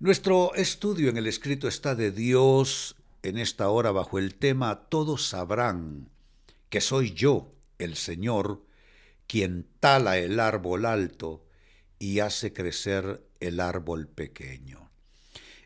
Nuestro 0.00 0.54
estudio 0.54 1.10
en 1.10 1.18
el 1.18 1.26
escrito 1.26 1.68
está 1.68 1.94
de 1.94 2.10
Dios 2.10 2.96
en 3.22 3.36
esta 3.36 3.68
hora 3.68 3.90
bajo 3.90 4.18
el 4.18 4.34
tema 4.34 4.88
Todos 4.88 5.26
sabrán 5.28 6.08
que 6.70 6.80
soy 6.80 7.12
yo, 7.12 7.52
el 7.78 7.96
Señor, 7.96 8.64
quien 9.26 9.66
tala 9.78 10.16
el 10.16 10.40
árbol 10.40 10.86
alto 10.86 11.44
y 11.98 12.20
hace 12.20 12.54
crecer 12.54 13.22
el 13.40 13.60
árbol 13.60 14.08
pequeño. 14.08 14.90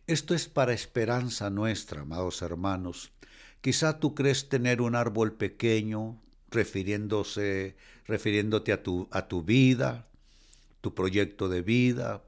Esto 0.09 0.35
es 0.35 0.49
para 0.49 0.73
esperanza 0.73 1.49
nuestra, 1.49 2.01
amados 2.01 2.43
hermanos. 2.43 3.13
Quizá 3.61 4.01
tú 4.01 4.17
crees 4.17 4.49
tener 4.49 4.81
un 4.81 4.97
árbol 4.97 5.35
pequeño, 5.35 6.21
refiriéndose, 6.55 7.77
refiriéndote 8.07 8.73
a 8.73 8.83
tu, 8.83 9.09
a 9.11 9.29
tu 9.29 9.43
vida, 9.43 10.07
tu 10.81 10.95
proyecto 10.95 11.49
de 11.49 11.63
vida, 11.63 12.23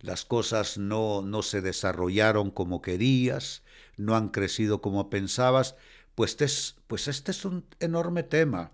las 0.00 0.24
cosas 0.24 0.78
no, 0.78 1.22
no 1.22 1.42
se 1.42 1.60
desarrollaron 1.60 2.50
como 2.50 2.82
querías, 2.82 3.62
no 3.96 4.16
han 4.16 4.28
crecido 4.28 4.80
como 4.80 5.10
pensabas, 5.10 5.76
pues, 6.14 6.76
pues 6.86 7.08
este 7.08 7.30
es 7.30 7.44
un 7.44 7.64
enorme 7.80 8.22
tema 8.22 8.72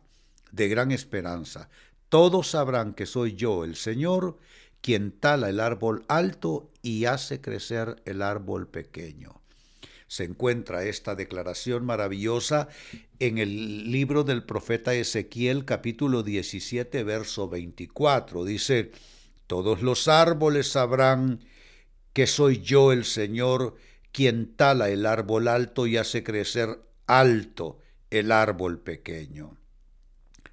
de 0.53 0.69
gran 0.69 0.91
esperanza. 0.91 1.69
Todos 2.09 2.51
sabrán 2.51 2.95
que 2.95 3.07
soy 3.07 3.35
yo, 3.35 3.65
el 3.65 3.77
Señor, 3.77 4.39
quien 4.81 5.13
tala 5.13 5.51
el 5.51 5.61
árbol 5.61 6.05
alto 6.09 6.71
y 6.83 7.05
hace 7.05 7.41
crecer 7.41 8.03
el 8.07 8.23
árbol 8.23 8.67
pequeño. 8.67 9.41
Se 10.09 10.25
encuentra 10.25 10.85
esta 10.85 11.15
declaración 11.15 11.85
maravillosa 11.85 12.69
en 13.19 13.37
el 13.37 13.93
libro 13.93 14.25
del 14.25 14.43
profeta 14.43 14.95
Ezequiel 14.95 15.67
capítulo 15.67 16.23
17 16.23 17.05
verso 17.05 17.49
24. 17.49 18.45
Dice, 18.45 18.91
todos 19.47 19.83
los 19.83 20.09
árboles 20.09 20.69
sabrán 20.69 21.45
que 22.15 22.27
soy 22.27 22.63
yo 22.63 22.91
el 22.91 23.05
Señor 23.05 23.77
quien 24.11 24.57
tala 24.57 24.89
el 24.89 25.05
árbol 25.05 25.47
alto 25.47 25.87
y 25.87 25.99
hace 25.99 26.25
crecer 26.25 26.81
alto 27.07 27.79
el 28.11 28.33
árbol 28.33 28.81
pequeño. 28.81 29.59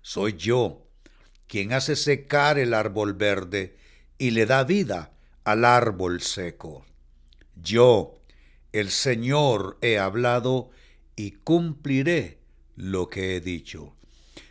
Soy 0.01 0.33
yo 0.33 0.85
quien 1.47 1.71
hace 1.71 1.95
secar 1.95 2.59
el 2.59 2.73
árbol 2.73 3.13
verde 3.13 3.77
y 4.17 4.31
le 4.31 4.45
da 4.45 4.65
vida 4.65 5.13
al 5.45 5.63
árbol 5.63 6.21
seco. 6.21 6.85
Yo, 7.55 8.21
el 8.79 8.91
Señor, 8.91 9.77
he 9.81 9.97
hablado 9.97 10.69
y 11.15 11.31
cumpliré 11.31 12.39
lo 12.75 13.09
que 13.09 13.35
he 13.35 13.41
dicho. 13.41 13.95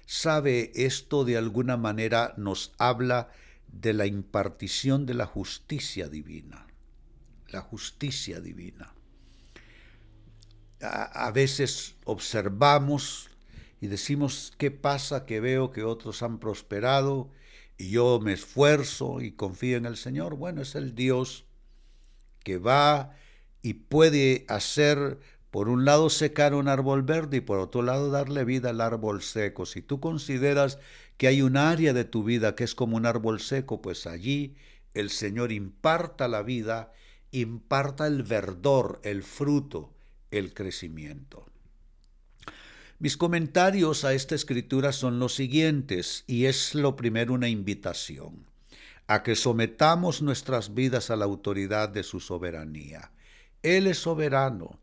¿Sabe 0.06 0.72
esto 0.74 1.24
de 1.24 1.36
alguna 1.36 1.76
manera 1.76 2.34
nos 2.36 2.72
habla 2.78 3.30
de 3.80 3.92
la 3.92 4.06
impartición 4.06 5.06
de 5.06 5.14
la 5.14 5.26
justicia 5.26 6.08
divina. 6.08 6.66
La 7.48 7.60
justicia 7.60 8.40
divina. 8.40 8.94
A, 10.80 11.30
veces 11.30 11.94
observamos 12.04 13.30
y 13.80 13.86
decimos, 13.86 14.52
¿qué 14.58 14.70
pasa 14.70 15.24
que 15.24 15.40
veo 15.40 15.70
que 15.70 15.82
otros 15.82 16.22
han 16.22 16.38
prosperado 16.38 17.30
y 17.78 17.90
yo 17.90 18.20
me 18.20 18.34
esfuerzo 18.34 19.20
y 19.20 19.32
confío 19.32 19.78
en 19.78 19.86
el 19.86 19.96
Señor? 19.96 20.36
Bueno, 20.36 20.62
es 20.62 20.74
el 20.74 20.94
Dios 20.94 21.44
que 22.42 22.58
va 22.58 23.16
y 23.64 23.72
puede 23.72 24.44
hacer, 24.48 25.18
por 25.50 25.70
un 25.70 25.86
lado, 25.86 26.10
secar 26.10 26.52
un 26.52 26.68
árbol 26.68 27.02
verde 27.02 27.38
y 27.38 27.40
por 27.40 27.58
otro 27.60 27.80
lado, 27.80 28.10
darle 28.10 28.44
vida 28.44 28.68
al 28.68 28.82
árbol 28.82 29.22
seco. 29.22 29.64
Si 29.64 29.80
tú 29.80 30.00
consideras 30.00 30.78
que 31.16 31.28
hay 31.28 31.40
un 31.40 31.56
área 31.56 31.94
de 31.94 32.04
tu 32.04 32.24
vida 32.24 32.56
que 32.56 32.64
es 32.64 32.74
como 32.74 32.98
un 32.98 33.06
árbol 33.06 33.40
seco, 33.40 33.80
pues 33.80 34.06
allí 34.06 34.54
el 34.92 35.08
Señor 35.08 35.50
imparta 35.50 36.28
la 36.28 36.42
vida, 36.42 36.92
imparta 37.30 38.06
el 38.06 38.22
verdor, 38.22 39.00
el 39.02 39.22
fruto, 39.22 39.94
el 40.30 40.52
crecimiento. 40.52 41.46
Mis 42.98 43.16
comentarios 43.16 44.04
a 44.04 44.12
esta 44.12 44.34
escritura 44.34 44.92
son 44.92 45.18
los 45.18 45.34
siguientes, 45.34 46.24
y 46.26 46.44
es 46.44 46.74
lo 46.74 46.96
primero 46.96 47.32
una 47.32 47.48
invitación, 47.48 48.44
a 49.06 49.22
que 49.22 49.34
sometamos 49.34 50.20
nuestras 50.20 50.74
vidas 50.74 51.08
a 51.08 51.16
la 51.16 51.24
autoridad 51.24 51.88
de 51.88 52.02
su 52.02 52.20
soberanía. 52.20 53.10
Él 53.64 53.88
es 53.88 53.98
soberano. 53.98 54.78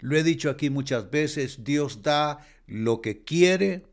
Lo 0.00 0.16
he 0.16 0.24
dicho 0.24 0.50
aquí 0.50 0.70
muchas 0.70 1.10
veces, 1.10 1.62
Dios 1.62 2.02
da 2.02 2.44
lo 2.66 3.00
que 3.00 3.22
quiere 3.22 3.84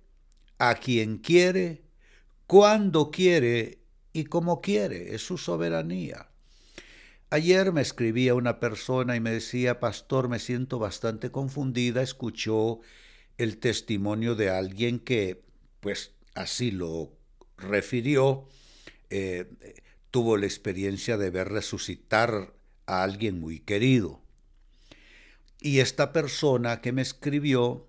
a 0.58 0.76
quien 0.76 1.18
quiere, 1.18 1.84
cuando 2.48 3.12
quiere 3.12 3.78
y 4.12 4.24
como 4.24 4.62
quiere, 4.62 5.14
es 5.14 5.22
su 5.22 5.38
soberanía. 5.38 6.30
Ayer 7.30 7.72
me 7.72 7.82
escribía 7.82 8.34
una 8.34 8.60
persona 8.60 9.16
y 9.16 9.20
me 9.20 9.30
decía, 9.30 9.80
pastor, 9.80 10.30
me 10.30 10.40
siento 10.40 10.80
bastante 10.80 11.30
confundida, 11.30 12.02
escuchó 12.02 12.80
el 13.38 13.58
testimonio 13.58 14.34
de 14.34 14.50
alguien 14.50 15.00
que, 15.00 15.44
pues 15.80 16.12
así 16.34 16.72
lo 16.72 17.12
refirió, 17.58 18.48
eh, 19.12 19.46
tuvo 20.10 20.38
la 20.38 20.48
experiencia 20.48 21.18
de 21.18 21.30
ver 21.30 21.50
resucitar 21.50 22.54
a 22.88 23.04
alguien 23.04 23.40
muy 23.40 23.60
querido. 23.60 24.22
Y 25.60 25.80
esta 25.80 26.14
persona 26.14 26.82
que 26.82 26.92
me 26.92 27.02
escribió 27.02 27.88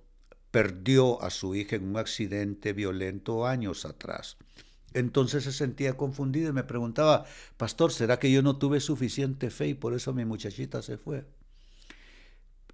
perdió 0.50 1.22
a 1.22 1.30
su 1.30 1.54
hija 1.54 1.76
en 1.76 1.88
un 1.88 1.96
accidente 1.96 2.72
violento 2.72 3.46
años 3.46 3.84
atrás. 3.84 4.36
Entonces 4.92 5.44
se 5.44 5.52
sentía 5.52 5.96
confundido 5.96 6.50
y 6.50 6.52
me 6.52 6.64
preguntaba, 6.64 7.24
Pastor, 7.56 7.92
¿será 7.92 8.18
que 8.18 8.32
yo 8.32 8.42
no 8.42 8.56
tuve 8.56 8.80
suficiente 8.80 9.50
fe 9.50 9.68
y 9.68 9.74
por 9.74 9.94
eso 9.94 10.12
mi 10.12 10.24
muchachita 10.24 10.82
se 10.82 10.98
fue? 10.98 11.24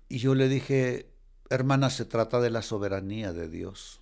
Y 0.08 0.18
yo 0.18 0.34
le 0.34 0.48
dije, 0.48 1.10
hermana, 1.50 1.90
se 1.90 2.04
trata 2.04 2.40
de 2.40 2.50
la 2.50 2.62
soberanía 2.62 3.32
de 3.32 3.48
Dios. 3.48 4.00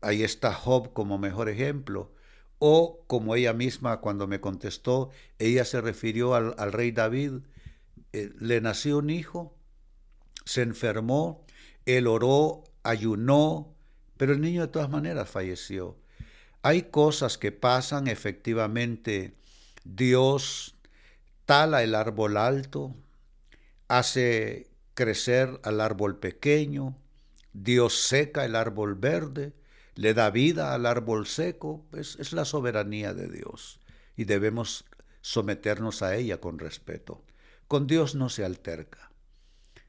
Ahí 0.00 0.22
está 0.22 0.52
Job 0.52 0.92
como 0.92 1.18
mejor 1.18 1.48
ejemplo. 1.48 2.12
O 2.58 3.04
como 3.06 3.36
ella 3.36 3.52
misma 3.52 4.00
cuando 4.00 4.26
me 4.26 4.40
contestó, 4.40 5.10
ella 5.38 5.64
se 5.64 5.80
refirió 5.80 6.34
al, 6.34 6.72
rey 6.72 6.90
David, 6.90 7.34
eh, 8.12 8.32
le 8.38 8.60
nació 8.60 8.98
un 8.98 9.10
hijo, 9.10 9.54
se 10.44 10.62
enfermó, 10.62 11.44
él 11.84 12.06
oró, 12.06 12.64
ayunó, 12.82 13.74
pero 14.16 14.32
el 14.32 14.40
niño 14.40 14.62
de 14.62 14.68
todas 14.68 14.90
maneras 14.90 15.28
falleció. 15.28 15.96
Hay 16.62 16.82
cosas 16.84 17.38
que 17.38 17.52
pasan 17.52 18.08
efectivamente. 18.08 19.34
Dios 19.84 20.74
tala 21.46 21.82
el 21.82 21.94
árbol 21.94 22.36
alto, 22.36 22.94
hace 23.88 24.68
crecer 24.94 25.60
al 25.62 25.80
árbol 25.80 26.18
pequeño, 26.18 26.96
Dios 27.52 28.00
seca 28.02 28.44
el 28.44 28.56
árbol 28.56 28.94
verde, 28.94 29.54
le 29.94 30.14
da 30.14 30.30
vida 30.30 30.74
al 30.74 30.86
árbol 30.86 31.26
seco, 31.26 31.86
es, 31.92 32.16
es 32.16 32.32
la 32.32 32.44
soberanía 32.44 33.14
de 33.14 33.28
Dios 33.28 33.80
y 34.16 34.24
debemos 34.24 34.84
someternos 35.20 36.02
a 36.02 36.16
ella 36.16 36.40
con 36.40 36.58
respeto. 36.58 37.22
Con 37.68 37.86
Dios 37.86 38.14
no 38.14 38.30
se 38.30 38.46
alterca, 38.46 39.12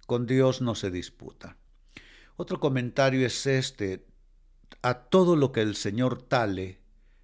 con 0.05 0.27
Dios 0.27 0.59
no 0.59 0.75
se 0.75 0.91
disputa. 0.91 1.55
Otro 2.35 2.59
comentario 2.59 3.25
es 3.25 3.45
este. 3.47 4.05
A 4.81 5.05
todo 5.05 5.37
lo 5.37 5.53
que 5.53 5.61
el 5.61 5.77
Señor 5.77 6.21
tale, 6.21 6.81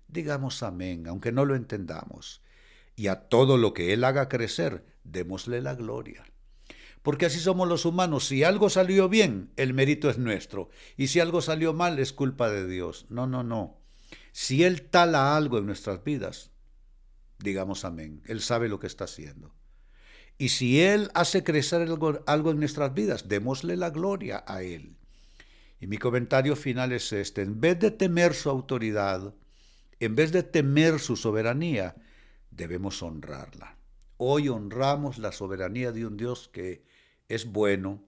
digamos 0.08 0.64
amén, 0.64 1.08
aunque 1.08 1.34
no 1.34 1.44
lo 1.44 1.56
entendamos. 1.56 2.42
Y 2.96 3.08
a 3.08 3.28
todo 3.28 3.58
lo 3.58 3.74
que 3.74 3.92
Él 3.92 4.06
haga 4.06 4.30
crecer, 4.30 4.86
démosle 5.04 5.62
la 5.62 5.76
gloria. 5.76 6.26
Porque 7.02 7.26
así 7.26 7.40
somos 7.40 7.68
los 7.68 7.84
humanos. 7.84 8.26
Si 8.26 8.46
algo 8.46 8.70
salió 8.70 9.10
bien, 9.10 9.52
el 9.58 9.74
mérito 9.74 10.10
es 10.10 10.18
nuestro. 10.18 10.70
Y 10.96 11.08
si 11.08 11.20
algo 11.20 11.42
salió 11.42 11.74
mal, 11.74 12.00
es 12.00 12.14
culpa 12.14 12.50
de 12.50 12.66
Dios. 12.66 13.08
No, 13.10 13.28
no, 13.28 13.44
no. 13.44 13.82
Si 14.32 14.64
Él 14.64 14.84
tala 14.84 15.36
algo 15.36 15.58
en 15.58 15.66
nuestras 15.66 16.02
vidas, 16.06 16.52
digamos 17.40 17.84
amén. 17.84 18.24
Él 18.26 18.40
sabe 18.40 18.70
lo 18.70 18.80
que 18.80 18.88
está 18.88 19.04
haciendo. 19.04 19.54
Y 20.38 20.50
si 20.50 20.82
Él 20.82 21.10
hace 21.14 21.44
crecer 21.44 21.82
algo, 21.82 22.24
algo 22.26 22.52
en 22.52 22.60
nuestras 22.60 22.94
vidas, 22.94 23.28
démosle 23.28 23.78
la 23.78 23.90
gloria 23.90 24.44
a 24.48 24.64
Él. 24.64 24.98
Y 25.80 25.88
mi 25.88 25.98
comentario 25.98 26.56
final 26.56 26.92
es 26.92 27.12
este, 27.14 27.42
en 27.42 27.60
vez 27.60 27.80
de 27.80 27.92
temer 27.92 28.34
su 28.34 28.50
autoridad, 28.50 29.34
en 30.00 30.16
vez 30.16 30.32
de 30.32 30.44
temer 30.44 31.00
su 31.00 31.16
soberanía, 31.16 31.96
debemos 32.52 33.02
honrarla. 33.02 33.78
Hoy 34.18 34.50
honramos 34.50 35.18
la 35.18 35.32
soberanía 35.32 35.92
de 35.92 36.06
un 36.06 36.18
Dios 36.18 36.50
que 36.52 36.86
es 37.28 37.46
bueno, 37.46 38.04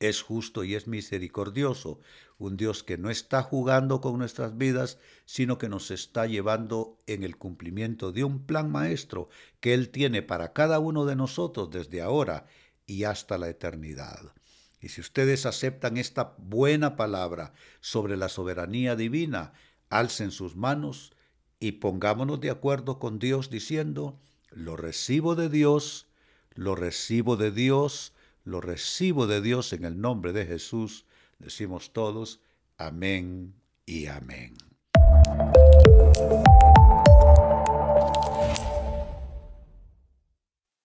es 0.00 0.22
justo 0.22 0.64
y 0.64 0.74
es 0.74 0.86
misericordioso, 0.86 2.00
un 2.38 2.56
Dios 2.56 2.82
que 2.82 2.98
no 2.98 3.10
está 3.10 3.42
jugando 3.42 4.00
con 4.00 4.18
nuestras 4.18 4.56
vidas, 4.58 4.98
sino 5.24 5.58
que 5.58 5.68
nos 5.68 5.90
está 5.90 6.26
llevando 6.26 6.98
en 7.06 7.22
el 7.22 7.36
cumplimiento 7.36 8.12
de 8.12 8.24
un 8.24 8.44
plan 8.44 8.70
maestro 8.70 9.28
que 9.60 9.74
Él 9.74 9.88
tiene 9.88 10.22
para 10.22 10.52
cada 10.52 10.78
uno 10.78 11.06
de 11.06 11.16
nosotros 11.16 11.70
desde 11.70 12.02
ahora 12.02 12.46
y 12.86 13.04
hasta 13.04 13.38
la 13.38 13.48
eternidad. 13.48 14.34
Y 14.80 14.90
si 14.90 15.00
ustedes 15.00 15.46
aceptan 15.46 15.96
esta 15.96 16.34
buena 16.38 16.96
palabra 16.96 17.54
sobre 17.80 18.16
la 18.16 18.28
soberanía 18.28 18.94
divina, 18.94 19.54
alcen 19.88 20.30
sus 20.30 20.56
manos 20.56 21.12
y 21.58 21.72
pongámonos 21.72 22.40
de 22.40 22.50
acuerdo 22.50 22.98
con 22.98 23.18
Dios 23.18 23.48
diciendo, 23.48 24.20
lo 24.50 24.76
recibo 24.76 25.34
de 25.34 25.48
Dios, 25.48 26.06
lo 26.54 26.74
recibo 26.74 27.36
de 27.36 27.50
Dios, 27.50 28.12
lo 28.46 28.60
recibo 28.60 29.26
de 29.26 29.42
Dios 29.42 29.72
en 29.72 29.84
el 29.84 30.00
nombre 30.00 30.32
de 30.32 30.46
Jesús. 30.46 31.04
Decimos 31.38 31.92
todos, 31.92 32.40
amén 32.78 33.54
y 33.84 34.06
amén. 34.06 34.56